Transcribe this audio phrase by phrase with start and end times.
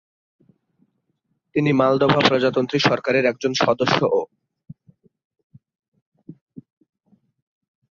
[1.55, 4.21] তিনি মলদোভা প্রজাতন্ত্রী সরকারের একজন সদস্যও।